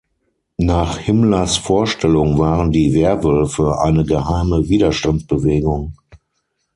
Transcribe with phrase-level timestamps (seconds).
[0.57, 5.93] Nach Himmlers Vorstellung waren die „Werwölfe“ eine geheime Widerstandsbewegung.